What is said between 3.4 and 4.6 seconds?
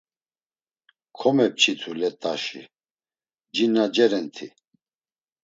cin na cerenti.